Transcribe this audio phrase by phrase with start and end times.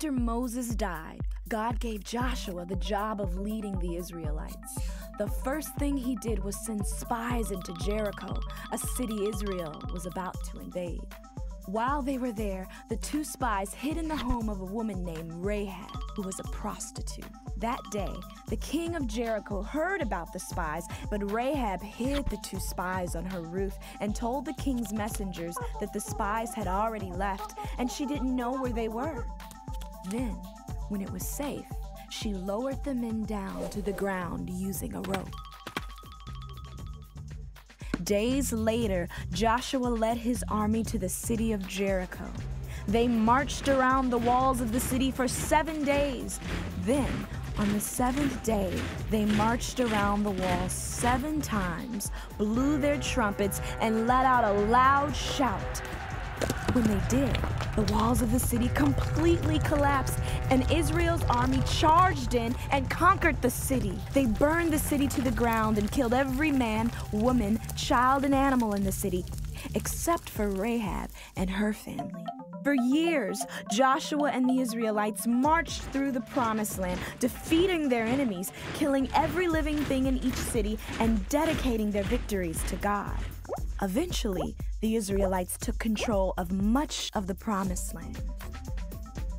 [0.00, 4.78] After Moses died, God gave Joshua the job of leading the Israelites.
[5.18, 8.38] The first thing he did was send spies into Jericho,
[8.70, 11.00] a city Israel was about to invade.
[11.66, 15.32] While they were there, the two spies hid in the home of a woman named
[15.32, 17.26] Rahab, who was a prostitute.
[17.56, 18.14] That day,
[18.50, 23.24] the king of Jericho heard about the spies, but Rahab hid the two spies on
[23.24, 28.06] her roof and told the king's messengers that the spies had already left and she
[28.06, 29.26] didn't know where they were.
[30.10, 30.36] Then,
[30.88, 31.66] when it was safe,
[32.10, 35.28] she lowered the men down to the ground using a rope.
[38.04, 42.24] Days later, Joshua led his army to the city of Jericho.
[42.86, 46.40] They marched around the walls of the city for seven days.
[46.82, 47.10] Then,
[47.58, 48.72] on the seventh day,
[49.10, 55.14] they marched around the walls seven times, blew their trumpets, and let out a loud
[55.14, 55.82] shout.
[56.78, 57.36] When they did,
[57.74, 63.50] the walls of the city completely collapsed, and Israel's army charged in and conquered the
[63.50, 63.98] city.
[64.14, 68.74] They burned the city to the ground and killed every man, woman, child, and animal
[68.74, 69.24] in the city,
[69.74, 72.24] except for Rahab and her family.
[72.62, 79.08] For years, Joshua and the Israelites marched through the promised land, defeating their enemies, killing
[79.16, 83.18] every living thing in each city, and dedicating their victories to God.
[83.80, 88.20] Eventually, the Israelites took control of much of the promised land.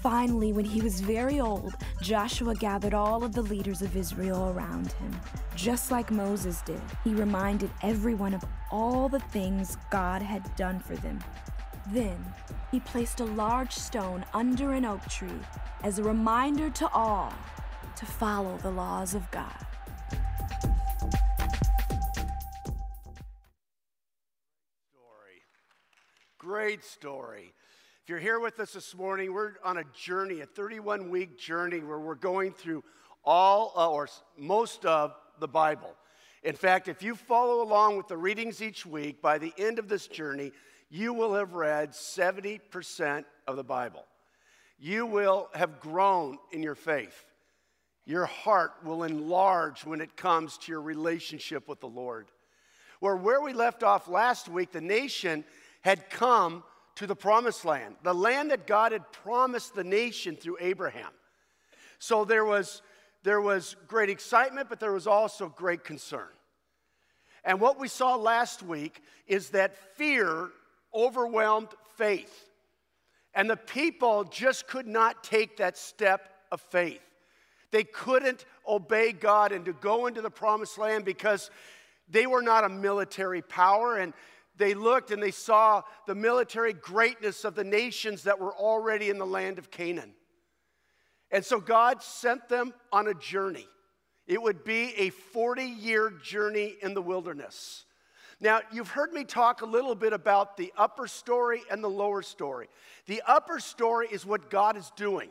[0.02, 4.94] Finally, when he was very old, Joshua gathered all of the leaders of Israel around
[4.94, 5.20] him.
[5.58, 10.96] Just like Moses did, he reminded everyone of all the things God had done for
[10.96, 11.20] them.
[11.92, 12.18] Then,
[12.72, 15.42] he placed a large stone under an oak tree
[15.84, 17.34] as a reminder to all
[17.98, 19.66] to follow the laws of God.
[26.50, 27.54] Great story.
[28.02, 31.80] If you're here with us this morning, we're on a journey, a 31 week journey
[31.82, 32.84] where we're going through
[33.24, 35.94] all uh, or most of the Bible.
[36.42, 39.88] In fact, if you follow along with the readings each week, by the end of
[39.88, 40.52] this journey,
[40.90, 44.06] you will have read 70% of the Bible.
[44.80, 47.26] You will have grown in your faith.
[48.08, 52.26] Your heart will enlarge when it comes to your relationship with the Lord.
[53.02, 55.46] Where where we left off last week, the nation
[55.82, 56.64] had come
[56.96, 61.12] to the promised land, the land that God had promised the nation through Abraham.
[62.00, 62.82] So there was,
[63.24, 66.28] there was great excitement, but there was also great concern.
[67.44, 70.50] And what we saw last week is that fear
[70.94, 72.50] overwhelmed faith.
[73.34, 77.02] And the people just could not take that step of faith.
[77.72, 81.52] They couldn't obey God and to go into the promised land because
[82.10, 83.98] they were not a military power.
[83.98, 84.14] And
[84.60, 89.18] they looked and they saw the military greatness of the nations that were already in
[89.18, 90.12] the land of Canaan.
[91.32, 93.68] And so God sent them on a journey.
[94.28, 97.86] It would be a 40 year journey in the wilderness.
[98.42, 102.22] Now, you've heard me talk a little bit about the upper story and the lower
[102.22, 102.68] story.
[103.08, 105.30] The upper story is what God is doing.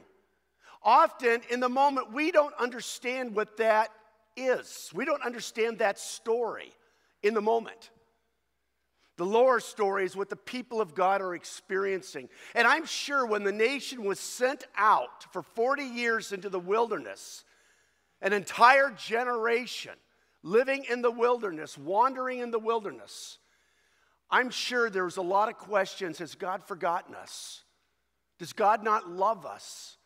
[0.82, 3.90] Often, in the moment, we don't understand what that
[4.36, 4.90] is.
[4.94, 6.72] We don't understand that story
[7.22, 7.90] in the moment.
[9.18, 12.28] The lower story is what the people of God are experiencing.
[12.54, 17.44] And I'm sure when the nation was sent out for 40 years into the wilderness,
[18.22, 19.94] an entire generation
[20.44, 23.38] living in the wilderness, wandering in the wilderness,
[24.30, 27.64] I'm sure there was a lot of questions Has God forgotten us?
[28.38, 29.96] Does God not love us?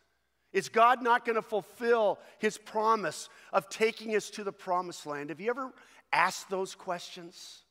[0.53, 5.29] Is God not going to fulfill his promise of taking us to the promised land?
[5.29, 5.71] Have you ever
[6.11, 7.62] asked those questions?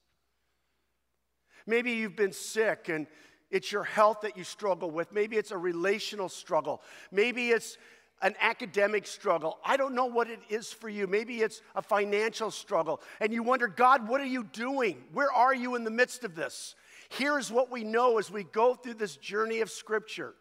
[1.67, 3.07] Maybe you've been sick and
[3.51, 5.13] it's your health that you struggle with.
[5.13, 6.83] Maybe it's a relational struggle.
[7.11, 7.77] Maybe it's
[8.23, 9.59] an academic struggle.
[9.65, 11.07] I don't know what it is for you.
[11.07, 13.03] Maybe it's a financial struggle.
[13.21, 15.05] And you wonder, God, what are you doing?
[15.13, 16.75] Where are you in the midst of this?
[17.11, 20.35] Here's what we know as we go through this journey of Scripture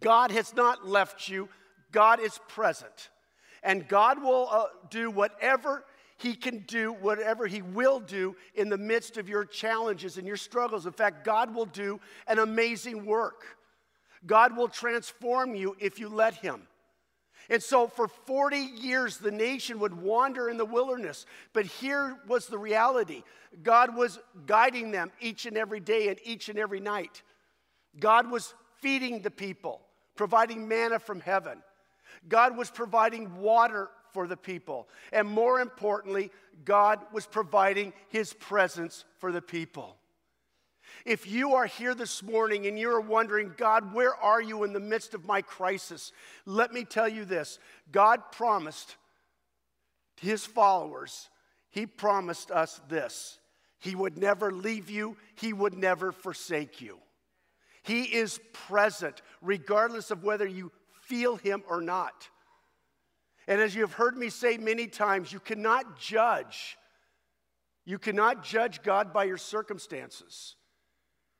[0.00, 1.48] God has not left you,
[1.92, 3.10] God is present.
[3.62, 5.84] And God will uh, do whatever
[6.20, 10.36] He can do, whatever He will do in the midst of your challenges and your
[10.36, 10.84] struggles.
[10.84, 13.56] In fact, God will do an amazing work.
[14.26, 16.66] God will transform you if you let Him.
[17.48, 21.24] And so for 40 years, the nation would wander in the wilderness.
[21.54, 23.22] But here was the reality
[23.62, 27.22] God was guiding them each and every day and each and every night.
[27.98, 29.80] God was feeding the people,
[30.16, 31.62] providing manna from heaven.
[32.28, 34.88] God was providing water for the people.
[35.12, 36.30] And more importantly,
[36.64, 39.96] God was providing his presence for the people.
[41.06, 44.80] If you are here this morning and you're wondering, God, where are you in the
[44.80, 46.12] midst of my crisis?
[46.44, 47.58] Let me tell you this
[47.90, 48.96] God promised
[50.20, 51.30] his followers,
[51.70, 53.38] he promised us this
[53.78, 56.98] He would never leave you, he would never forsake you.
[57.82, 60.70] He is present, regardless of whether you
[61.02, 62.28] feel him or not.
[63.48, 66.76] And as you have heard me say many times, you cannot judge.
[67.84, 70.56] You cannot judge God by your circumstances.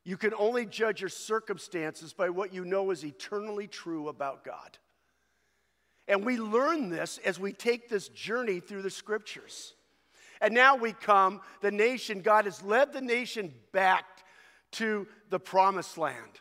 [0.04, 4.78] You can only judge your circumstances by what you know is eternally true about God.
[6.08, 9.74] And we learn this as we take this journey through the scriptures.
[10.40, 14.04] And now we come, the nation, God has led the nation back
[14.72, 16.40] to the promised land.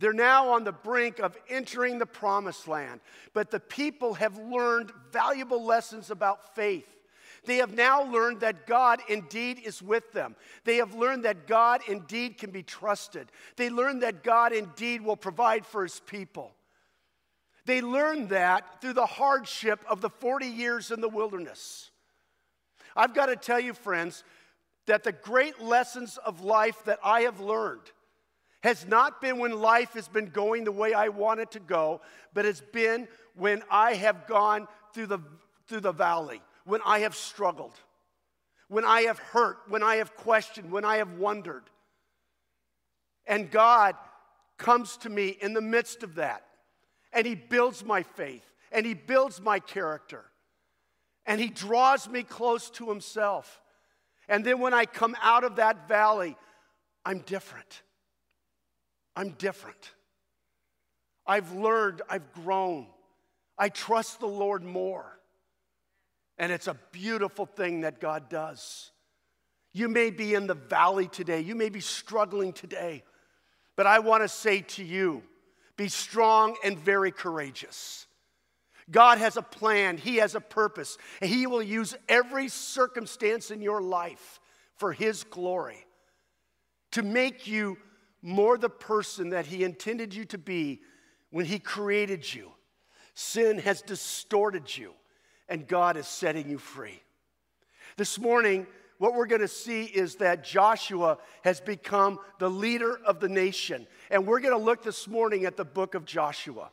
[0.00, 3.00] They're now on the brink of entering the promised land.
[3.34, 6.88] But the people have learned valuable lessons about faith.
[7.44, 10.36] They have now learned that God indeed is with them.
[10.64, 13.30] They have learned that God indeed can be trusted.
[13.56, 16.54] They learned that God indeed will provide for his people.
[17.66, 21.90] They learned that through the hardship of the 40 years in the wilderness.
[22.96, 24.24] I've got to tell you, friends,
[24.86, 27.82] that the great lessons of life that I have learned
[28.62, 32.00] has not been when life has been going the way I want it to go,
[32.34, 35.18] but it's been when I have gone through the,
[35.66, 37.74] through the valley, when I have struggled,
[38.68, 41.64] when I have hurt, when I have questioned, when I have wondered.
[43.26, 43.94] And God
[44.58, 46.44] comes to me in the midst of that,
[47.12, 50.24] and He builds my faith, and He builds my character,
[51.24, 53.62] and He draws me close to Himself.
[54.28, 56.36] And then when I come out of that valley,
[57.04, 57.82] I'm different.
[59.16, 59.92] I'm different.
[61.26, 62.86] I've learned, I've grown.
[63.58, 65.18] I trust the Lord more.
[66.38, 68.90] And it's a beautiful thing that God does.
[69.72, 73.04] You may be in the valley today, you may be struggling today,
[73.76, 75.22] but I want to say to you
[75.76, 78.06] be strong and very courageous.
[78.90, 83.62] God has a plan, He has a purpose, and He will use every circumstance in
[83.62, 84.40] your life
[84.76, 85.86] for His glory
[86.92, 87.78] to make you
[88.22, 90.80] more the person that He intended you to be
[91.30, 92.52] when He created you.
[93.14, 94.92] Sin has distorted you,
[95.48, 97.02] and God is setting you free.
[97.96, 98.66] This morning,
[98.98, 103.86] what we're going to see is that Joshua has become the leader of the nation.
[104.10, 106.70] And we're going to look this morning at the book of Joshua.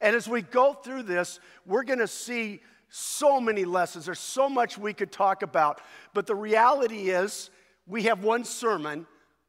[0.00, 2.60] And as we go through this, we're going to see
[2.90, 4.04] so many lessons.
[4.04, 5.80] There's so much we could talk about.
[6.12, 7.48] But the reality is,
[7.86, 9.06] we have one sermon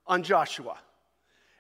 [0.08, 0.78] on Joshua.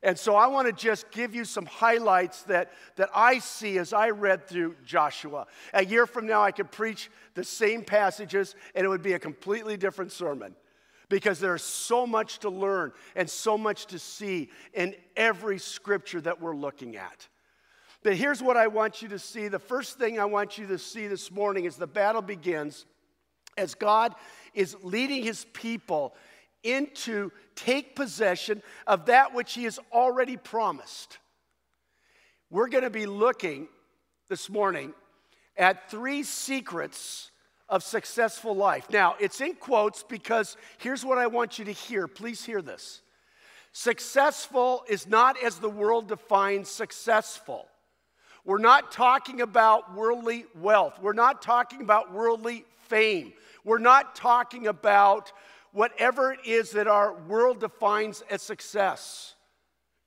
[0.03, 3.93] And so I want to just give you some highlights that, that I see as
[3.93, 5.47] I read through Joshua.
[5.73, 9.19] A year from now, I could preach the same passages and it would be a
[9.19, 10.55] completely different sermon
[11.07, 16.41] because there's so much to learn and so much to see in every scripture that
[16.41, 17.27] we're looking at.
[18.03, 19.47] But here's what I want you to see.
[19.47, 22.85] The first thing I want you to see this morning is the battle begins
[23.57, 24.13] as God
[24.53, 26.13] is leading his people
[26.63, 31.17] into take possession of that which he has already promised.
[32.49, 33.67] We're going to be looking
[34.29, 34.93] this morning
[35.57, 37.31] at three secrets
[37.69, 38.89] of successful life.
[38.89, 42.07] Now, it's in quotes because here's what I want you to hear.
[42.07, 43.01] Please hear this.
[43.71, 47.67] Successful is not as the world defines successful.
[48.45, 50.99] We're not talking about worldly wealth.
[51.01, 53.33] We're not talking about worldly fame.
[53.63, 55.31] We're not talking about
[55.73, 59.35] whatever it is that our world defines as success,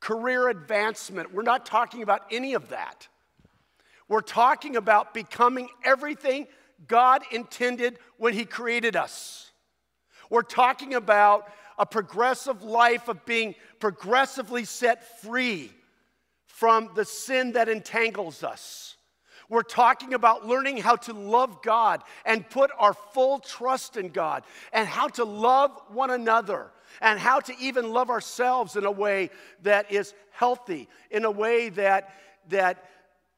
[0.01, 1.35] career advancement.
[1.35, 3.09] We're not talking about any of that.
[4.09, 6.47] We're talking about becoming everything
[6.87, 9.51] God intended when He created us.
[10.31, 15.71] We're talking about a progressive life of being progressively set free
[16.47, 18.96] from the sin that entangles us.
[19.49, 24.45] We're talking about learning how to love God and put our full trust in God,
[24.73, 29.31] and how to love one another, and how to even love ourselves in a way
[29.63, 32.15] that is healthy, in a way that,
[32.49, 32.85] that,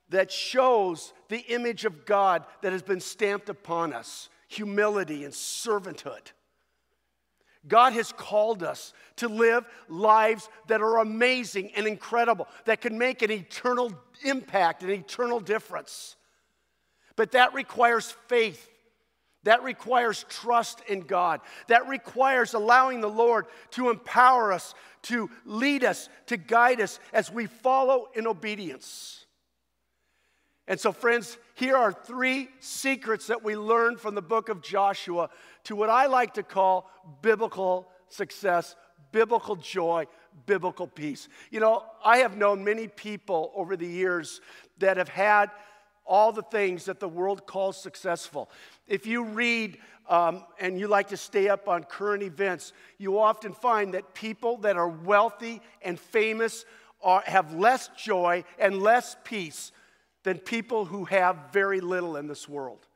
[0.08, 6.32] that shows the image of God that has been stamped upon us humility and servanthood.
[7.68, 13.22] God has called us to live lives that are amazing and incredible, that can make
[13.22, 13.92] an eternal
[14.24, 16.16] impact, an eternal difference.
[17.16, 18.68] But that requires faith.
[19.44, 21.40] That requires trust in God.
[21.68, 27.30] That requires allowing the Lord to empower us, to lead us, to guide us as
[27.30, 29.26] we follow in obedience.
[30.66, 35.30] And so, friends, here are three secrets that we learned from the book of Joshua
[35.68, 38.74] to what I like to call biblical success,
[39.12, 40.06] biblical joy,
[40.46, 41.28] biblical peace.
[41.50, 44.40] You know, I have known many people over the years
[44.78, 45.50] that have had
[46.06, 48.48] all the things that the world calls successful.
[48.86, 49.76] If you read
[50.08, 54.56] um, and you like to stay up on current events, you often find that people
[54.58, 56.64] that are wealthy and famous
[57.02, 59.70] are, have less joy and less peace
[60.22, 62.86] than people who have very little in this world.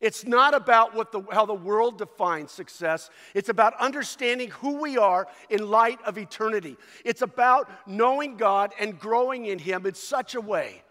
[0.00, 3.10] It's not about what the, how the world defines success.
[3.34, 6.76] It's about understanding who we are in light of eternity.
[7.04, 10.82] It's about knowing God and growing in Him in such a way,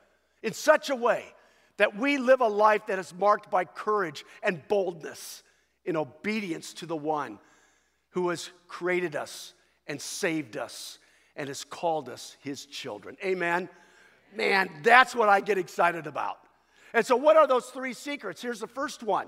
[0.43, 1.23] in such a way
[1.77, 5.43] that we live a life that is marked by courage and boldness
[5.85, 7.39] in obedience to the one
[8.09, 9.53] who has created us
[9.85, 10.99] and saved us
[11.37, 13.15] and has called us His children.
[13.23, 13.69] Amen.
[14.35, 16.39] Man, that's what I get excited about.
[16.93, 18.41] And so, what are those three secrets?
[18.41, 19.27] Here's the first one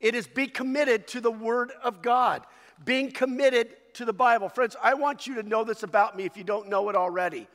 [0.00, 2.42] it is be committed to the Word of God,
[2.84, 4.48] being committed to the Bible.
[4.48, 7.48] Friends, I want you to know this about me if you don't know it already.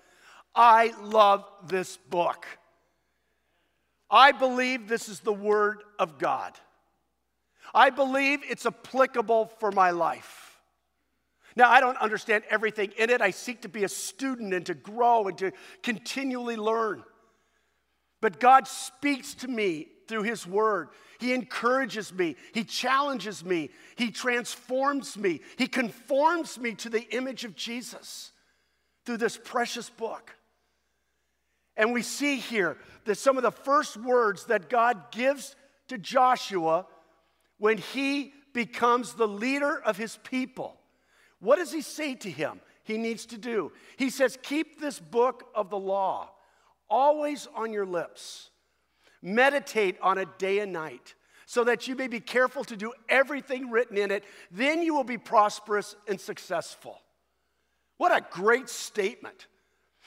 [0.55, 2.45] I love this book.
[4.09, 6.53] I believe this is the Word of God.
[7.73, 10.59] I believe it's applicable for my life.
[11.55, 13.21] Now, I don't understand everything in it.
[13.21, 15.51] I seek to be a student and to grow and to
[15.83, 17.03] continually learn.
[18.21, 20.89] But God speaks to me through His Word.
[21.19, 27.43] He encourages me, He challenges me, He transforms me, He conforms me to the image
[27.43, 28.31] of Jesus
[29.05, 30.35] through this precious book.
[31.75, 35.55] And we see here that some of the first words that God gives
[35.87, 36.85] to Joshua
[37.57, 40.77] when he becomes the leader of his people.
[41.39, 42.61] What does he say to him?
[42.83, 43.71] He needs to do.
[43.97, 46.31] He says, Keep this book of the law
[46.91, 48.51] always on your lips.
[49.24, 53.71] Meditate on it day and night, so that you may be careful to do everything
[53.71, 54.24] written in it.
[54.51, 57.01] Then you will be prosperous and successful.
[57.98, 59.48] What a great statement.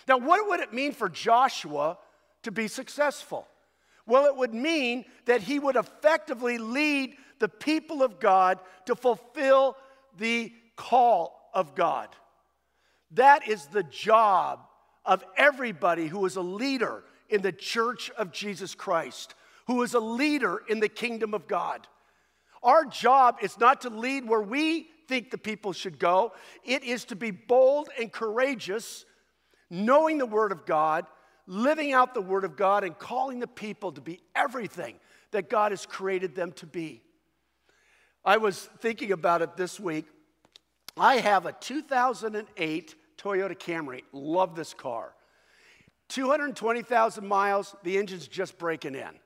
[0.07, 1.97] Now, what would it mean for Joshua
[2.43, 3.47] to be successful?
[4.07, 9.77] Well, it would mean that he would effectively lead the people of God to fulfill
[10.19, 12.09] the call of God.
[13.13, 14.61] That is the job
[15.05, 19.35] of everybody who is a leader in the church of Jesus Christ,
[19.67, 21.87] who is a leader in the kingdom of God.
[22.63, 26.33] Our job is not to lead where we think the people should go,
[26.65, 29.05] it is to be bold and courageous,
[29.69, 31.05] knowing the Word of God,
[31.47, 34.97] living out the Word of God, and calling the people to be everything
[35.33, 37.03] that God has created them to be.
[38.25, 40.07] I was thinking about it this week.
[40.97, 42.95] I have a 2008
[43.25, 44.03] Toyota Camry.
[44.13, 45.15] Love this car.
[46.09, 49.19] 220,000 miles, the engine's just breaking in.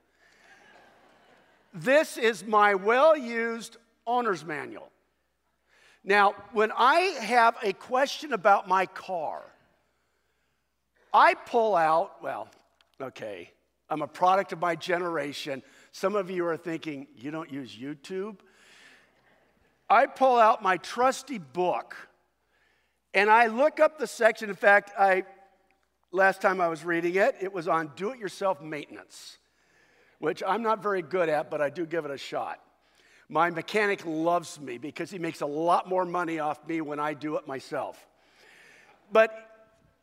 [1.75, 3.77] this is my well used
[4.07, 4.91] owner's manual.
[6.05, 9.43] Now, when I have a question about my car,
[11.13, 12.49] I pull out, well,
[13.01, 13.51] okay,
[13.91, 15.63] I'm a product of my generation.
[15.91, 18.37] Some of you are thinking, you don't use YouTube?
[19.91, 21.97] I pull out my trusty book
[23.19, 24.49] and I look up the section.
[24.49, 25.25] In fact, I
[26.13, 29.39] last time I was reading it, it was on do it yourself maintenance,
[30.21, 32.61] which I'm not very good at, but I do give it a shot.
[33.29, 37.13] My mechanic loves me because he makes a lot more money off me when I
[37.13, 38.07] do it myself.
[39.11, 39.48] But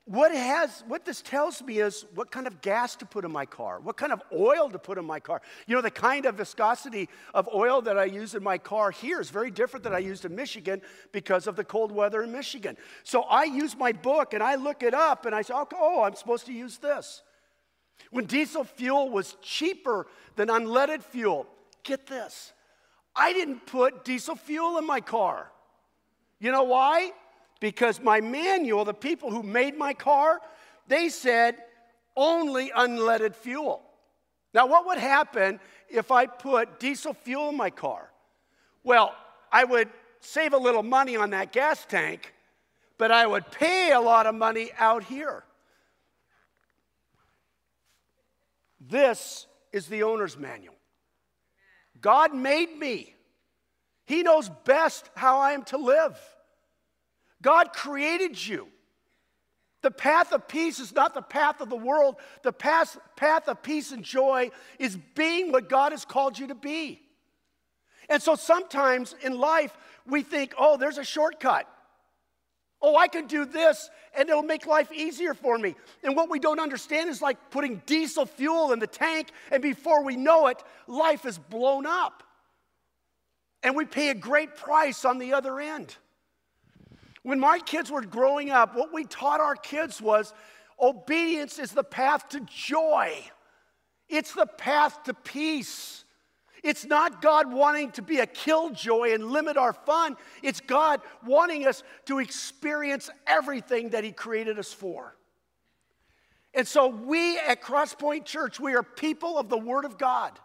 [0.05, 3.45] what, has, what this tells me is what kind of gas to put in my
[3.45, 5.41] car, what kind of oil to put in my car.
[5.65, 9.19] You know, the kind of viscosity of oil that I use in my car here
[9.19, 12.77] is very different than I used in Michigan because of the cold weather in Michigan.
[13.03, 16.15] So I use my book and I look it up and I say, oh, I'm
[16.15, 17.23] supposed to use this.
[18.11, 21.47] When diesel fuel was cheaper than unleaded fuel,
[21.81, 22.53] get this,
[23.15, 25.51] I didn't put diesel fuel in my car.
[26.39, 27.11] You know why?
[27.59, 30.39] Because my manual, the people who made my car,
[30.87, 31.55] they said
[32.15, 33.81] only unleaded fuel.
[34.53, 35.59] Now, what would happen
[35.89, 38.09] if I put diesel fuel in my car?
[38.83, 39.13] Well,
[39.51, 42.33] I would save a little money on that gas tank,
[42.97, 45.43] but I would pay a lot of money out here.
[48.79, 50.75] This is the owner's manual.
[51.99, 53.13] God made me.
[54.05, 56.17] He knows best how I am to live.
[57.45, 58.67] God created you.
[59.83, 62.15] The path of peace is not the path of the world.
[62.41, 64.49] The path, path of peace and joy
[64.79, 67.03] is being what God has called you to be.
[68.09, 71.69] And so sometimes in life, we think, oh, there's a shortcut.
[72.81, 75.75] Oh, I can do this and it'll make life easier for me.
[76.03, 80.03] And what we don't understand is like putting diesel fuel in the tank, and before
[80.03, 82.23] we know it, life is blown up.
[83.61, 85.95] And we pay a great price on the other end.
[87.25, 90.31] When my kids were growing up, what we taught our kids was
[90.79, 93.15] obedience is the path to joy,
[94.07, 96.03] it's the path to peace.
[96.61, 100.17] It's not God wanting to be a killjoy and limit our fun.
[100.41, 105.15] It's God wanting us to experience everything that He created us for.
[106.55, 110.39] And so, we at Crosspoint Church, we are people of the Word of God.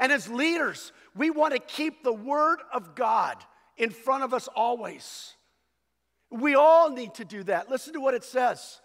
[0.00, 3.36] And as leaders, we want to keep the Word of God
[3.76, 5.34] in front of us always.
[6.30, 7.70] We all need to do that.
[7.70, 8.80] Listen to what it says.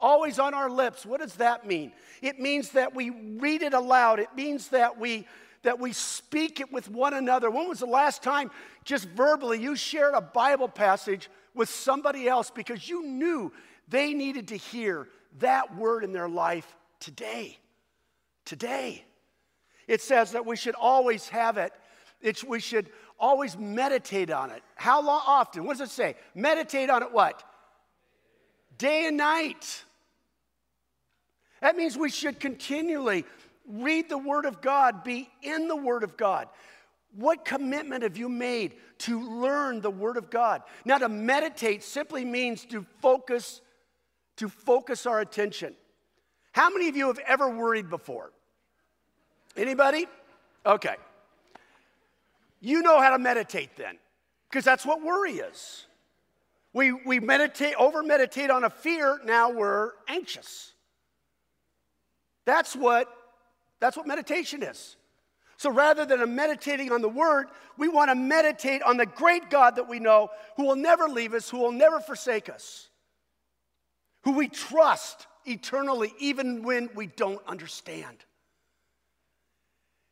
[0.00, 1.04] Always on our lips.
[1.04, 1.92] What does that mean?
[2.22, 4.20] It means that we read it aloud.
[4.20, 5.26] It means that we
[5.62, 7.50] that we speak it with one another.
[7.50, 8.50] When was the last time,
[8.84, 13.52] just verbally, you shared a Bible passage with somebody else because you knew
[13.88, 15.08] they needed to hear
[15.40, 17.58] that word in their life today?
[18.44, 19.04] Today.
[19.88, 21.72] It says that we should always have it,
[22.20, 24.62] it's, we should always meditate on it.
[24.74, 25.64] How long, often?
[25.64, 26.16] What does it say?
[26.34, 27.42] Meditate on it what?
[28.76, 29.84] Day and night.
[31.60, 33.24] That means we should continually
[33.68, 36.48] read the Word of God, be in the Word of God.
[37.14, 40.62] What commitment have you made to learn the Word of God?
[40.84, 43.60] Now, to meditate simply means to focus,
[44.36, 45.74] to focus our attention.
[46.52, 48.32] How many of you have ever worried before?
[49.56, 50.06] Anybody?
[50.64, 50.96] Okay.
[52.60, 53.98] You know how to meditate then,
[54.50, 55.86] because that's what worry is.
[56.72, 60.72] We, we meditate, over meditate on a fear, now we're anxious.
[62.44, 63.08] That's what
[63.80, 64.96] that's what meditation is.
[65.56, 69.76] So rather than meditating on the word, we want to meditate on the great God
[69.76, 72.88] that we know who will never leave us, who will never forsake us,
[74.22, 78.24] who we trust eternally, even when we don't understand.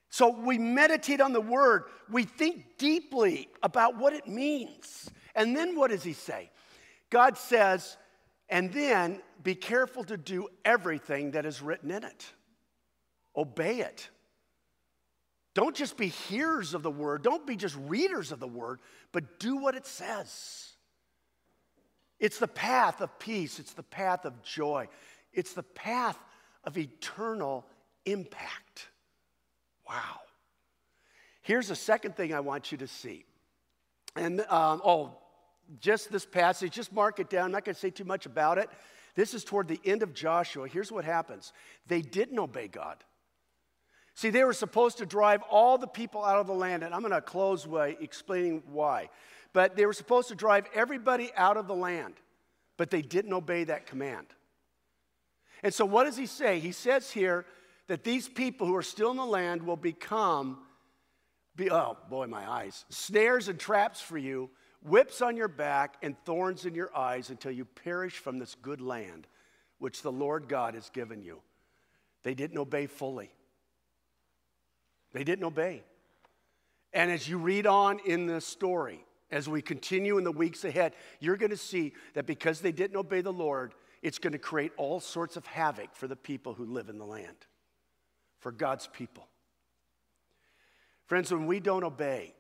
[0.09, 5.11] So we meditate on the word, we think deeply about what it means.
[5.35, 6.51] And then what does he say?
[7.11, 7.97] God says,
[8.49, 12.33] and then be careful to do everything that is written in it
[13.37, 14.09] obey it.
[15.55, 18.81] Don't just be hearers of the word, don't be just readers of the word,
[19.13, 20.73] but do what it says.
[22.19, 24.89] It's the path of peace, it's the path of joy,
[25.33, 26.19] it's the path
[26.65, 27.67] of eternal
[28.05, 28.89] impact.
[29.89, 30.21] Wow.
[31.43, 33.25] Here's the second thing I want you to see.
[34.17, 35.17] And, um, oh,
[35.81, 37.47] just this passage, just mark it down.
[37.47, 38.69] I'm not going to say too much about it.
[39.15, 40.69] This is toward the end of Joshua.
[40.69, 41.53] Here's what happens
[41.87, 42.97] they didn't obey God.
[44.15, 47.01] See, they were supposed to drive all the people out of the land, and I'm
[47.01, 49.11] going to close by explaining why.
[49.53, 52.15] But they were supposed to drive everybody out of the land,
[52.77, 54.27] but they didn't obey that command.
[55.63, 56.61] And so, what does he say?
[56.61, 57.45] He says here
[57.89, 60.59] that these people who are still in the land will become,
[61.55, 64.51] be, oh boy, my eyes, snares and traps for you,
[64.83, 68.81] whips on your back, and thorns in your eyes until you perish from this good
[68.81, 69.27] land
[69.79, 71.41] which the Lord God has given you.
[72.23, 73.31] They didn't obey fully.
[75.13, 75.85] They didn't obey.
[76.93, 80.95] And as you read on in the story, as we continue in the weeks ahead,
[81.21, 84.73] you're going to see that because they didn't obey the Lord, it's going to create
[84.77, 87.37] all sorts of havoc for the people who live in the land,
[88.47, 89.27] for God's people.
[91.07, 92.33] Friends, when we don't obey,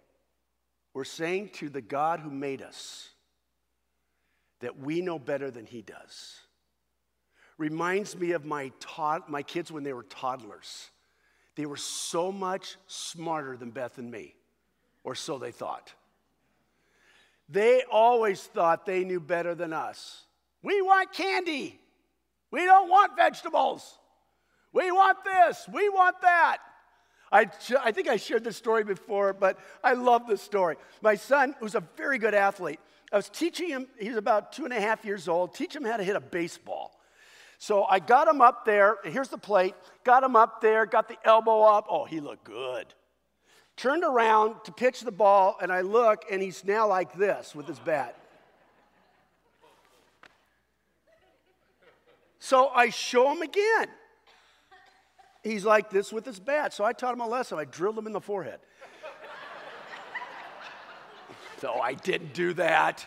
[0.95, 3.09] we're saying to the God who made us
[4.61, 6.39] that we know better than He does.
[7.59, 10.91] Reminds me of my, tod- my kids when they were toddlers.
[11.57, 14.37] They were so much smarter than Beth and me,
[15.03, 15.93] or so they thought.
[17.49, 20.23] They always thought they knew better than us.
[20.63, 21.81] We want candy.
[22.53, 23.99] We don't want vegetables.
[24.77, 25.67] We want this.
[25.73, 26.59] We want that.
[27.33, 27.47] I,
[27.83, 30.77] I think I shared this story before, but I love this story.
[31.01, 32.79] My son, who's a very good athlete,
[33.11, 35.97] I was teaching him, he's about two and a half years old, teach him how
[35.97, 36.93] to hit a baseball.
[37.57, 38.99] So I got him up there.
[39.03, 39.75] Here's the plate.
[40.05, 41.87] Got him up there, got the elbow up.
[41.89, 42.93] Oh, he looked good.
[43.79, 47.67] Turned around to pitch the ball, and I look, and he's now like this with
[47.67, 48.15] his bat.
[52.41, 53.89] So I show him again.
[55.47, 56.75] He's like this with his bat.
[56.75, 57.59] So I taught him a lesson.
[57.59, 58.59] I drilled him in the forehead.
[61.61, 63.07] so I didn't do that.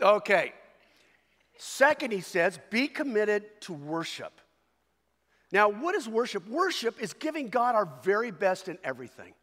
[0.00, 0.54] Okay.
[1.58, 4.40] Second, he says, be committed to worship.
[5.52, 6.48] Now, what is worship?
[6.48, 9.34] Worship is giving God our very best in everything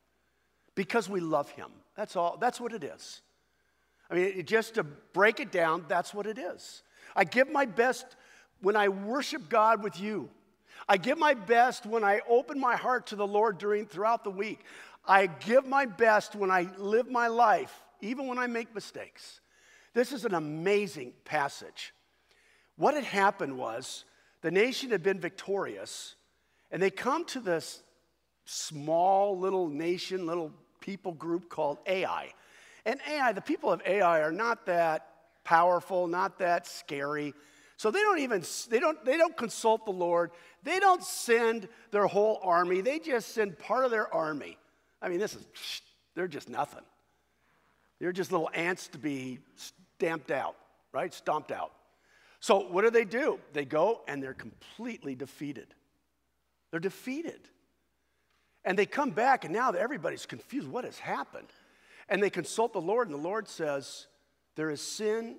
[0.74, 1.70] because we love him.
[1.96, 2.38] That's all.
[2.38, 3.22] That's what it is.
[4.10, 6.84] I mean, just to break it down, that's what it is.
[7.16, 8.16] I give my best
[8.62, 10.30] when I worship God with you.
[10.88, 14.32] I give my best when I open my heart to the Lord during throughout the
[14.32, 14.60] week.
[15.08, 19.40] I give my best when I live my life, even when I make mistakes.
[19.94, 21.94] This is an amazing passage.
[22.76, 24.06] What had happened was
[24.42, 26.16] the nation had been victorious,
[26.72, 27.82] and they come to this
[28.46, 32.32] small little nation, little people group called Ai.
[32.86, 35.08] And Ai, the people of Ai are not that
[35.44, 37.34] powerful, not that scary.
[37.78, 40.32] So they don't even they don't they don't consult the Lord.
[40.64, 42.82] They don't send their whole army.
[42.82, 44.58] They just send part of their army.
[45.02, 45.46] I mean, this is
[46.16, 46.84] they're just nothing.
[48.00, 50.56] They're just little ants to be stamped out,
[50.92, 51.14] right?
[51.14, 51.72] Stomped out.
[52.40, 53.40] So what do they do?
[53.54, 55.68] They go and they're completely defeated.
[56.72, 57.40] They're defeated.
[58.64, 60.68] And they come back, and now everybody's confused.
[60.68, 61.48] What has happened?
[62.10, 64.08] And they consult the Lord, and the Lord says,
[64.56, 65.38] There is sin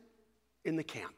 [0.64, 1.14] in the camp.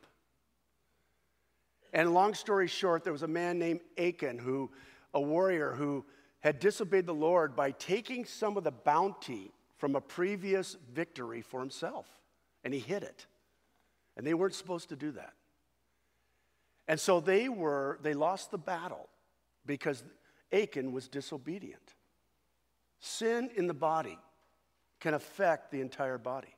[1.93, 4.71] And long story short, there was a man named Achan, who,
[5.15, 6.05] a warrior who
[6.41, 11.61] had disobeyed the Lord by taking some of the bounty from a previous victory for
[11.61, 12.07] himself.
[12.65, 13.27] And he hid it.
[14.17, 15.33] And they weren't supposed to do that.
[16.87, 19.09] And so they were, they lost the battle
[19.67, 20.03] because
[20.53, 21.95] Achan was disobedient.
[23.01, 24.19] Sin in the body
[25.01, 26.55] can affect the entire body.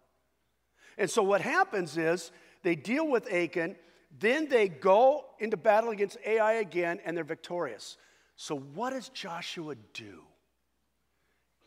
[0.96, 2.30] And so what happens is
[2.62, 3.76] they deal with Achan,
[4.18, 7.96] then they go into battle against Ai again, and they're victorious.
[8.36, 10.22] So what does Joshua do?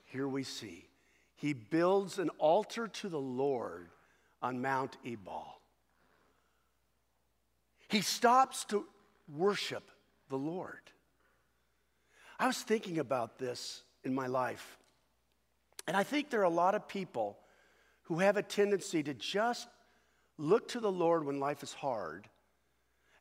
[0.05, 0.87] Here we see
[1.35, 3.89] he builds an altar to the Lord
[4.41, 5.59] on Mount Ebal.
[7.89, 8.85] He stops to
[9.27, 9.91] worship
[10.29, 10.79] the Lord.
[12.39, 14.77] I was thinking about this in my life.
[15.87, 17.37] And I think there are a lot of people
[18.03, 19.67] who have a tendency to just
[20.37, 22.29] look to the Lord when life is hard.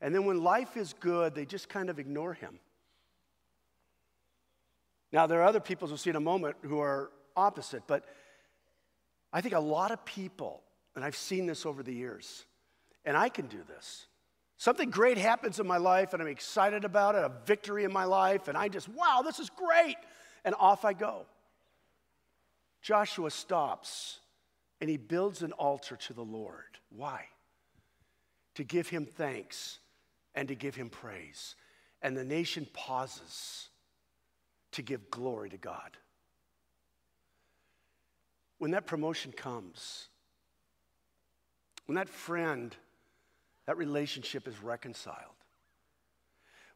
[0.02, 2.58] And then when life is good, they just kind of ignore him.
[5.12, 8.04] Now, there are other people, we'll see in a moment, who are opposite, but
[9.32, 10.62] I think a lot of people,
[10.94, 12.44] and I've seen this over the years,
[13.04, 14.06] and I can do this.
[14.58, 18.04] Something great happens in my life, and I'm excited about it, a victory in my
[18.04, 19.96] life, and I just, wow, this is great
[20.44, 21.26] and off I go.
[22.80, 24.18] Joshua stops
[24.80, 26.78] and he builds an altar to the Lord.
[26.90, 27.26] Why?
[28.56, 29.78] To give him thanks
[30.35, 31.55] and to give him praise.
[32.01, 33.68] And the nation pauses
[34.73, 35.97] to give glory to God.
[38.59, 40.09] When that promotion comes,
[41.87, 42.75] when that friend,
[43.66, 45.16] that relationship is reconciled,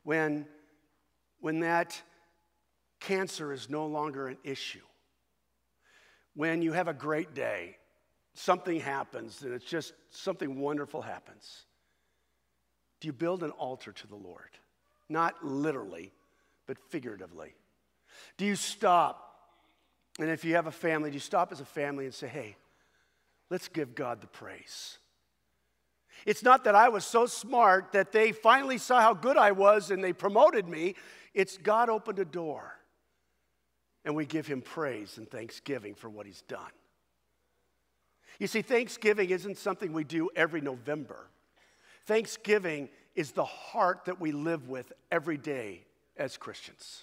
[0.03, 0.47] when,
[1.41, 2.01] when that
[3.01, 4.81] cancer is no longer an issue.
[6.35, 7.77] When you have a great day,
[8.35, 11.65] something happens and it's just something wonderful happens.
[13.01, 14.51] Do you build an altar to the Lord?
[15.09, 16.13] Not literally,
[16.67, 17.55] but figuratively.
[18.37, 19.23] Do you stop?
[20.19, 22.57] And if you have a family, do you stop as a family and say, hey,
[23.51, 24.99] let's give God the praise?
[26.25, 29.91] It's not that I was so smart that they finally saw how good I was
[29.91, 30.95] and they promoted me.
[31.35, 32.73] It's God opened a door
[34.05, 36.71] and we give him praise and thanksgiving for what he's done.
[38.39, 41.29] You see, Thanksgiving isn't something we do every November.
[42.07, 45.83] Thanksgiving is the heart that we live with every day
[46.17, 47.03] as Christians.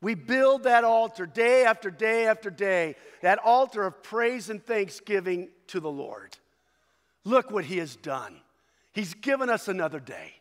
[0.00, 5.48] We build that altar day after day after day, that altar of praise and thanksgiving
[5.68, 6.36] to the Lord.
[7.24, 8.36] Look what He has done.
[8.92, 10.34] He's given us another day.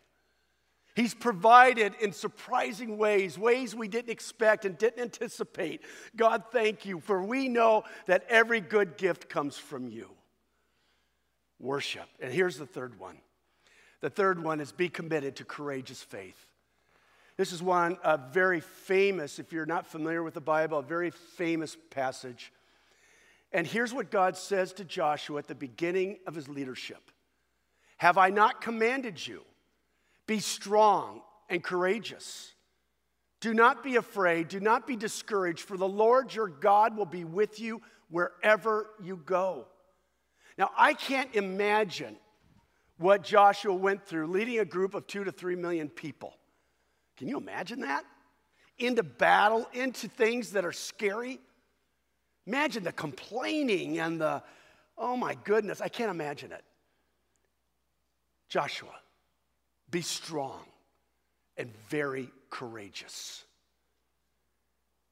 [0.96, 5.82] He's provided in surprising ways, ways we didn't expect and didn't anticipate.
[6.16, 10.10] God, thank you, for we know that every good gift comes from you.
[11.60, 12.08] Worship.
[12.20, 13.18] And here's the third one
[14.02, 16.38] the third one is be committed to courageous faith.
[17.36, 21.12] This is one, a very famous, if you're not familiar with the Bible, a very
[21.12, 22.52] famous passage.
[23.52, 27.12] And here's what God says to Joshua at the beginning of his leadership
[27.98, 29.44] Have I not commanded you?
[30.26, 32.54] Be strong and courageous.
[33.40, 34.48] Do not be afraid.
[34.48, 39.18] Do not be discouraged, for the Lord your God will be with you wherever you
[39.26, 39.68] go.
[40.58, 42.18] Now, I can't imagine
[42.98, 46.34] what Joshua went through leading a group of two to three million people.
[47.18, 48.04] Can you imagine that?
[48.80, 51.40] Into battle, into things that are scary.
[52.46, 54.42] Imagine the complaining and the,
[54.98, 56.64] oh my goodness, I can't imagine it.
[58.50, 58.96] Joshua,
[59.92, 60.62] be strong
[61.58, 63.44] and very courageous.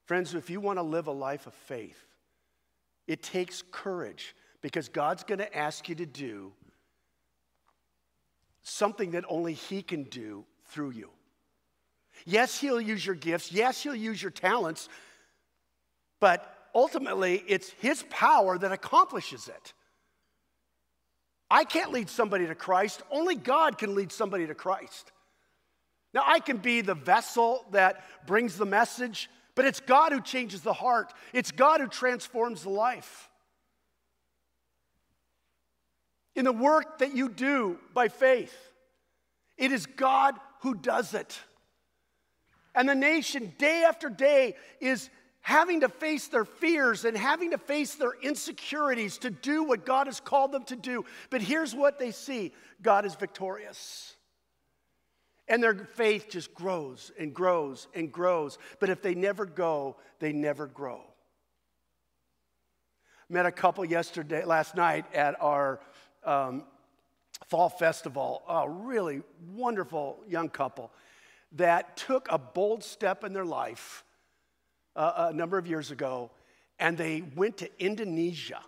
[0.06, 1.98] Friends, if you want to live a life of faith,
[3.06, 4.34] it takes courage
[4.66, 6.52] because God's going to ask you to do
[8.64, 11.08] something that only He can do through you.
[12.24, 13.52] Yes, He'll use your gifts.
[13.52, 14.88] Yes, He'll use your talents.
[16.18, 19.72] But ultimately, it's His power that accomplishes it.
[21.48, 25.12] I can't lead somebody to Christ, only God can lead somebody to Christ.
[26.12, 30.62] Now, I can be the vessel that brings the message, but it's God who changes
[30.62, 33.30] the heart, it's God who transforms the life.
[36.36, 38.54] In the work that you do by faith,
[39.56, 41.40] it is God who does it.
[42.74, 45.08] And the nation, day after day, is
[45.40, 50.08] having to face their fears and having to face their insecurities to do what God
[50.08, 51.06] has called them to do.
[51.30, 54.14] But here's what they see God is victorious.
[55.48, 58.58] And their faith just grows and grows and grows.
[58.80, 61.00] But if they never go, they never grow.
[63.28, 65.80] Met a couple yesterday, last night at our
[66.26, 66.64] um,
[67.46, 69.22] fall festival, a really
[69.54, 70.90] wonderful young couple
[71.52, 74.04] that took a bold step in their life
[74.94, 76.30] uh, a number of years ago,
[76.78, 78.60] and they went to Indonesia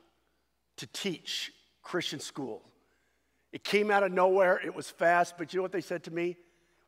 [0.77, 2.63] to teach Christian school.
[3.53, 6.11] It came out of nowhere, it was fast, but you know what they said to
[6.11, 6.37] me?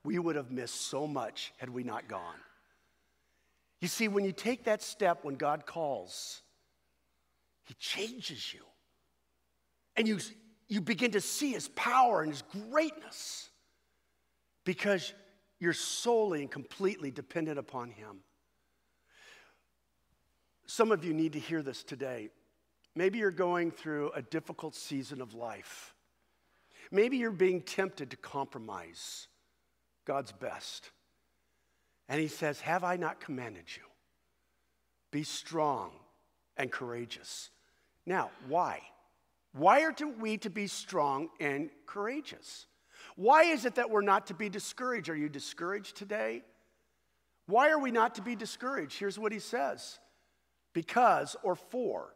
[0.05, 2.37] We would have missed so much had we not gone.
[3.81, 6.43] You see, when you take that step when God calls,
[7.65, 8.61] He changes you.
[9.97, 10.19] And you,
[10.71, 13.51] you begin to see His power and His greatness
[14.65, 15.13] because
[15.59, 18.21] you're solely and completely dependent upon Him.
[20.67, 22.31] Some of you need to hear this today.
[22.95, 25.93] Maybe you're going through a difficult season of life.
[26.93, 29.27] Maybe you're being tempted to compromise
[30.05, 30.91] God's best.
[32.09, 33.83] And He says, Have I not commanded you?
[35.11, 35.91] Be strong
[36.57, 37.51] and courageous.
[38.07, 38.83] Now, why?
[39.53, 42.67] Why are we to be strong and courageous?
[43.17, 45.09] Why is it that we're not to be discouraged?
[45.09, 46.43] Are you discouraged today?
[47.47, 48.99] Why are we not to be discouraged?
[48.99, 49.99] Here's what he says
[50.73, 52.15] because or for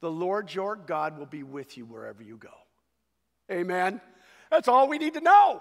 [0.00, 2.54] the Lord your God will be with you wherever you go.
[3.50, 4.00] Amen.
[4.50, 5.60] That's all we need to know.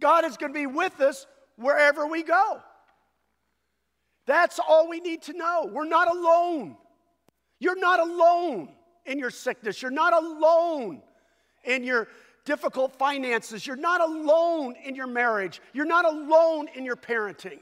[0.00, 1.26] God is going to be with us
[1.56, 2.60] wherever we go.
[4.24, 5.68] That's all we need to know.
[5.70, 6.76] We're not alone.
[7.58, 8.70] You're not alone
[9.08, 9.82] in your sickness.
[9.82, 11.02] You're not alone
[11.64, 12.08] in your
[12.44, 13.66] difficult finances.
[13.66, 15.60] You're not alone in your marriage.
[15.72, 17.58] You're not alone in your parenting.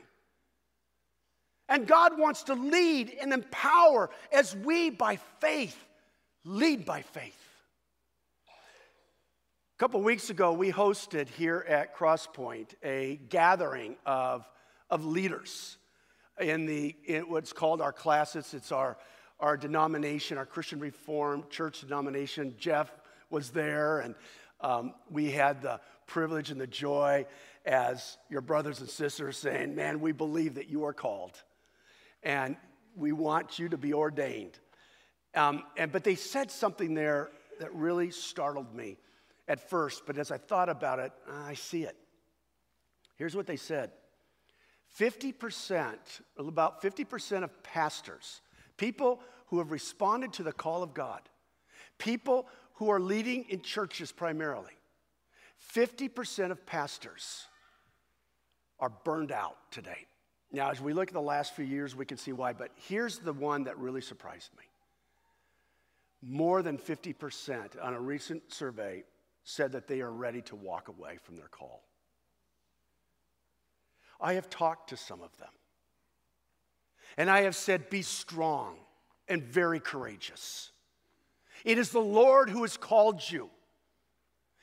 [1.68, 5.76] And God wants to lead and empower as we, by faith,
[6.44, 7.42] lead by faith.
[8.48, 14.48] A couple weeks ago, we hosted here at Crosspoint a gathering of,
[14.88, 15.76] of leaders
[16.40, 18.54] in, the, in what's called our classis.
[18.54, 18.96] It's our,
[19.40, 22.54] our denomination, our Christian Reformed Church denomination.
[22.58, 22.90] Jeff
[23.30, 24.14] was there, and
[24.60, 27.26] um, we had the privilege and the joy
[27.64, 31.42] as your brothers and sisters saying, Man, we believe that you are called
[32.22, 32.56] and
[32.96, 34.58] we want you to be ordained.
[35.34, 38.96] Um, and, but they said something there that really startled me
[39.48, 41.96] at first, but as I thought about it, I see it.
[43.16, 43.90] Here's what they said
[44.98, 45.94] 50%,
[46.38, 48.40] about 50% of pastors,
[48.76, 51.22] people who have responded to the call of God,
[51.98, 54.72] people who are leading in churches primarily,
[55.74, 57.46] 50% of pastors
[58.78, 60.06] are burned out today.
[60.52, 63.18] Now, as we look at the last few years, we can see why, but here's
[63.18, 64.64] the one that really surprised me.
[66.22, 69.04] More than 50% on a recent survey
[69.44, 71.84] said that they are ready to walk away from their call.
[74.20, 75.50] I have talked to some of them,
[77.16, 78.76] and I have said, Be strong
[79.28, 80.70] and very courageous.
[81.64, 83.50] It is the Lord who has called you.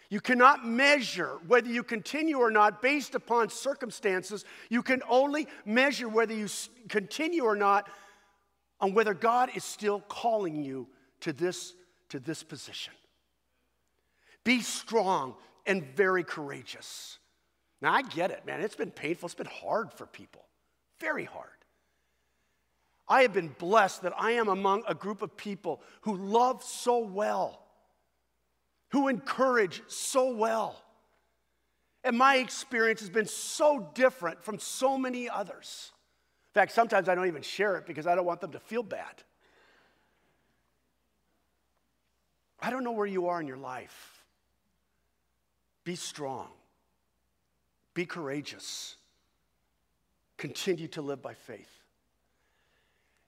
[0.10, 4.46] You cannot measure whether you continue or not based upon circumstances.
[4.70, 6.48] You can only measure whether you
[6.88, 7.90] continue or not
[8.80, 10.88] on whether God is still calling you
[11.22, 11.74] to this,
[12.10, 12.94] to this position.
[14.44, 15.36] Be strong
[15.66, 17.18] and very courageous.
[17.82, 18.62] Now, I get it, man.
[18.62, 20.46] It's been painful, it's been hard for people,
[21.00, 21.50] very hard.
[23.08, 27.00] I have been blessed that I am among a group of people who love so
[27.00, 27.64] well
[28.94, 30.80] who encourage so well.
[32.04, 35.92] And my experience has been so different from so many others.
[36.52, 38.84] In fact, sometimes I don't even share it because I don't want them to feel
[38.84, 39.24] bad.
[42.60, 44.24] I don't know where you are in your life.
[45.86, 46.50] Be strong,
[47.96, 48.96] be courageous,
[50.38, 51.83] continue to live by faith.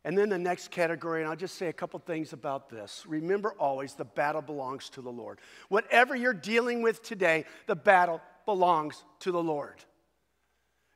[0.05, 3.03] And then the next category, and I'll just say a couple things about this.
[3.07, 5.39] Remember always the battle belongs to the Lord.
[5.67, 9.83] Whatever you're dealing with today, the battle belongs to the Lord.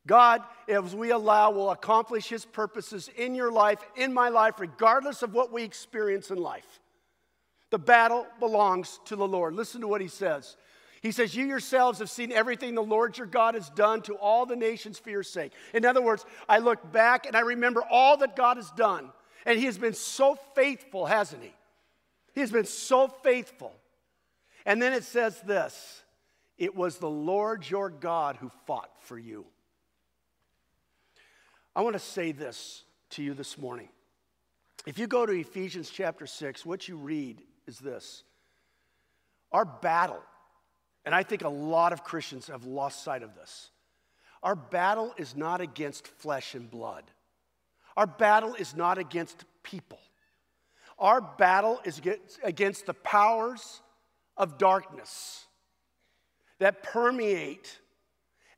[0.05, 5.23] God, as we allow, will accomplish His purposes in your life, in my life, regardless
[5.23, 6.79] of what we experience in life.
[7.71, 9.55] The battle belongs to the Lord.
[9.55, 10.55] Listen to what He says.
[11.01, 14.45] He says, You yourselves have seen everything the Lord your God has done to all
[14.45, 15.53] the nations for your sake.
[15.73, 19.11] In other words, I look back and I remember all that God has done.
[19.45, 21.53] And He has been so faithful, hasn't He?
[22.33, 23.73] He has been so faithful.
[24.65, 26.03] And then it says this
[26.57, 29.45] it was the Lord your God who fought for you.
[31.75, 33.87] I want to say this to you this morning.
[34.85, 38.23] If you go to Ephesians chapter 6, what you read is this
[39.53, 40.21] Our battle
[41.05, 43.69] and I think a lot of Christians have lost sight of this.
[44.43, 47.03] Our battle is not against flesh and blood,
[47.97, 49.99] our battle is not against people.
[50.97, 52.01] Our battle is
[52.43, 53.81] against the powers
[54.35, 55.45] of darkness
[56.59, 57.79] that permeate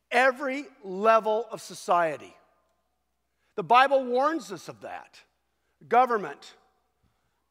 [0.09, 2.35] every level of society.
[3.55, 5.19] The Bible warns us of that.
[5.87, 6.55] Government,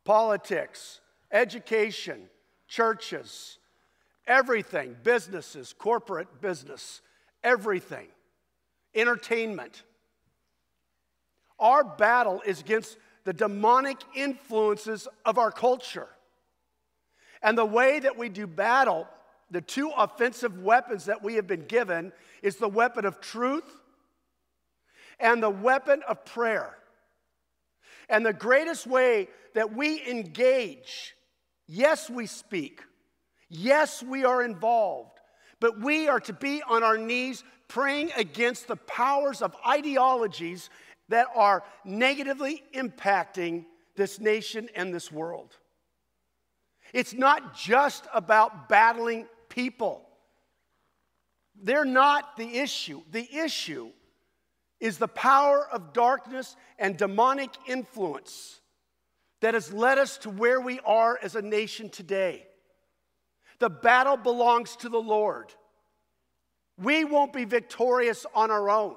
[0.05, 1.01] politics,
[1.31, 2.29] education,
[2.67, 3.59] churches,
[4.31, 7.01] Everything, businesses, corporate business,
[7.43, 8.07] everything,
[8.95, 9.83] entertainment.
[11.59, 16.07] Our battle is against the demonic influences of our culture.
[17.43, 19.09] And the way that we do battle,
[19.51, 23.81] the two offensive weapons that we have been given, is the weapon of truth
[25.19, 26.77] and the weapon of prayer.
[28.09, 31.17] And the greatest way that we engage,
[31.67, 32.83] yes, we speak,
[33.51, 35.19] Yes, we are involved,
[35.59, 40.71] but we are to be on our knees praying against the powers of ideologies
[41.09, 45.57] that are negatively impacting this nation and this world.
[46.93, 50.07] It's not just about battling people.
[51.61, 53.03] They're not the issue.
[53.11, 53.91] The issue
[54.79, 58.61] is the power of darkness and demonic influence
[59.41, 62.47] that has led us to where we are as a nation today.
[63.61, 65.55] The battle belongs to the Lord.
[66.83, 68.97] We won't be victorious on our own.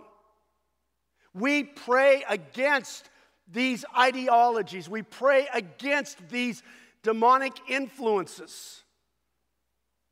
[1.33, 3.09] We pray against
[3.51, 6.63] these ideologies, we pray against these
[7.03, 8.83] demonic influences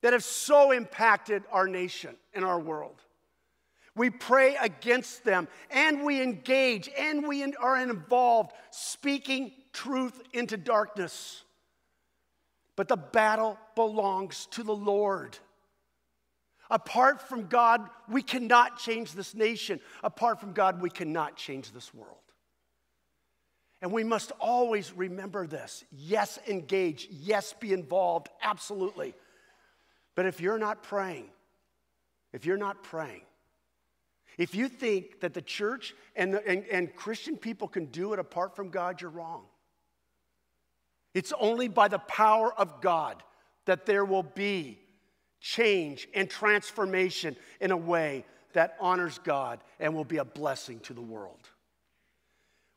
[0.01, 3.01] that have so impacted our nation and our world.
[3.95, 11.43] We pray against them and we engage and we are involved speaking truth into darkness.
[12.75, 15.37] But the battle belongs to the Lord.
[16.69, 19.79] Apart from God, we cannot change this nation.
[20.03, 22.17] Apart from God, we cannot change this world.
[23.81, 25.83] And we must always remember this.
[25.91, 27.07] Yes, engage.
[27.11, 28.29] Yes, be involved.
[28.41, 29.15] Absolutely.
[30.15, 31.25] But if you're not praying,
[32.31, 33.23] if you're not praying,
[34.37, 38.19] if you think that the church and, the, and, and Christian people can do it
[38.19, 39.43] apart from God, you're wrong.
[41.13, 43.21] It's only by the power of God
[43.65, 44.79] that there will be
[45.39, 50.93] change and transformation in a way that honors God and will be a blessing to
[50.93, 51.49] the world.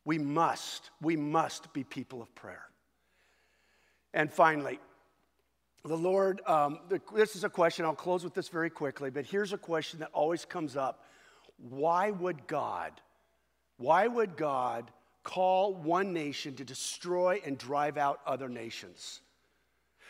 [0.05, 2.65] We must, we must be people of prayer.
[4.13, 4.79] And finally,
[5.85, 6.79] the Lord, um,
[7.15, 10.11] this is a question, I'll close with this very quickly, but here's a question that
[10.13, 11.05] always comes up
[11.59, 12.93] Why would God,
[13.77, 14.91] why would God
[15.25, 19.21] call one nation to destroy and drive out other nations.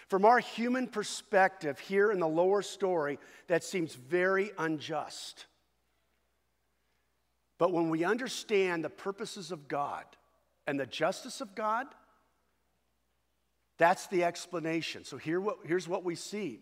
[0.08, 5.46] From our human perspective, here in the lower story, that seems very unjust.
[7.56, 10.04] But when we understand the purposes of God
[10.66, 11.86] and the justice of God,
[13.78, 15.04] that's the explanation.
[15.04, 16.60] So here here's what we see.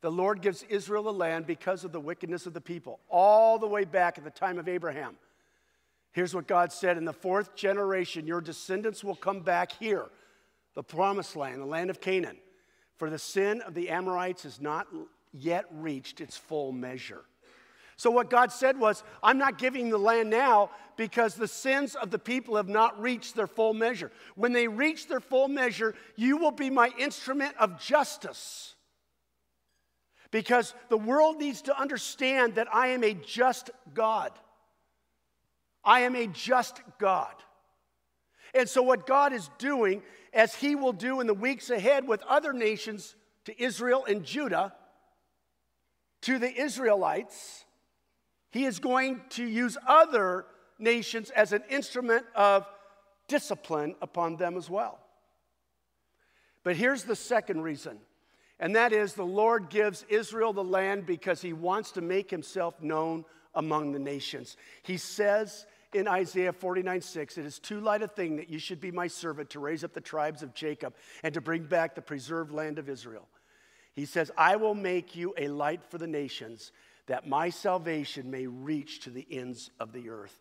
[0.00, 3.66] The Lord gives Israel a land because of the wickedness of the people, all the
[3.66, 5.16] way back at the time of Abraham.
[6.14, 10.06] Here's what God said In the fourth generation, your descendants will come back here,
[10.74, 12.38] the promised land, the land of Canaan.
[12.96, 14.86] For the sin of the Amorites has not
[15.32, 17.24] yet reached its full measure.
[17.96, 22.12] So, what God said was, I'm not giving the land now because the sins of
[22.12, 24.12] the people have not reached their full measure.
[24.36, 28.74] When they reach their full measure, you will be my instrument of justice.
[30.30, 34.32] Because the world needs to understand that I am a just God.
[35.84, 37.34] I am a just God.
[38.54, 42.22] And so, what God is doing, as He will do in the weeks ahead with
[42.22, 44.72] other nations to Israel and Judah,
[46.22, 47.64] to the Israelites,
[48.50, 50.46] He is going to use other
[50.78, 52.66] nations as an instrument of
[53.28, 55.00] discipline upon them as well.
[56.62, 57.98] But here's the second reason
[58.58, 62.80] And that is the Lord gives Israel the land because he wants to make himself
[62.80, 63.24] known
[63.54, 64.56] among the nations.
[64.82, 68.80] He says in Isaiah 49 6, It is too light a thing that you should
[68.80, 72.02] be my servant to raise up the tribes of Jacob and to bring back the
[72.02, 73.28] preserved land of Israel.
[73.94, 76.72] He says, I will make you a light for the nations,
[77.06, 80.40] that my salvation may reach to the ends of the earth.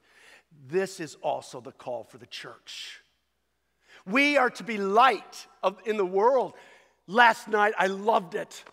[0.67, 3.01] This is also the call for the church.
[4.05, 6.53] We are to be light of, in the world.
[7.07, 8.63] Last night, I loved it.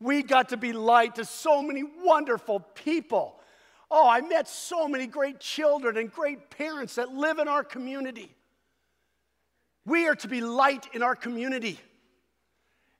[0.00, 3.40] We got to be light to so many wonderful people.
[3.90, 8.34] Oh, I met so many great children and great parents that live in our community.
[9.84, 11.78] We are to be light in our community.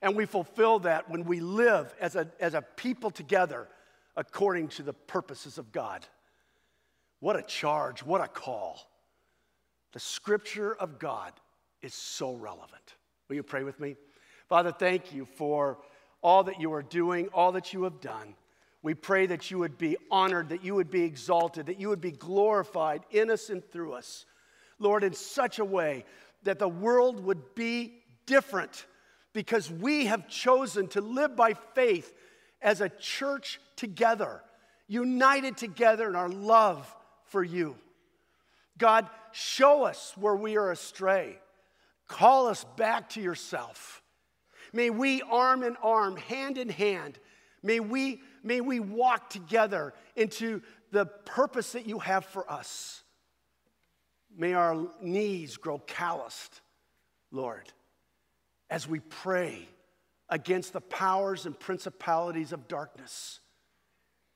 [0.01, 3.67] And we fulfill that when we live as a, as a people together
[4.17, 6.07] according to the purposes of God.
[7.21, 8.79] What a charge, what a call.
[9.93, 11.33] The scripture of God
[11.83, 12.95] is so relevant.
[13.29, 13.97] Will you pray with me?
[14.49, 15.79] Father, thank you for
[16.23, 18.35] all that you are doing, all that you have done.
[18.83, 22.01] We pray that you would be honored, that you would be exalted, that you would
[22.01, 24.27] be glorified in us and through us.
[24.79, 26.05] Lord, in such a way
[26.43, 28.87] that the world would be different
[29.33, 32.15] because we have chosen to live by faith
[32.63, 34.43] as a church together,
[34.87, 37.77] united together in our love for you.
[38.79, 41.39] God, show us where we are astray.
[42.09, 44.03] Call us back to yourself.
[44.73, 47.19] May we, arm in arm, hand in hand,
[47.63, 53.03] may we, may we walk together into the purpose that you have for us.
[54.35, 56.61] May our knees grow calloused,
[57.31, 57.73] Lord,
[58.71, 59.67] as we pray
[60.29, 63.41] against the powers and principalities of darkness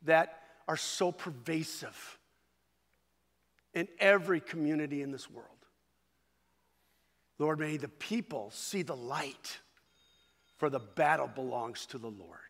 [0.03, 2.19] that are so pervasive
[3.75, 5.47] in every community in this world.
[7.39, 9.61] Lord, may the people see the light,
[10.59, 12.50] for the battle belongs to the Lord.